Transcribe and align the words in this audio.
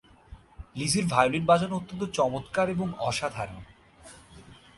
লিজির 0.75 1.05
violin 1.13 1.43
বাজানো 1.45 1.73
অত্যন্ত 1.75 2.03
চমৎকার 2.17 2.67
এবং 2.69 2.87
অসাধারণ। 2.99 3.63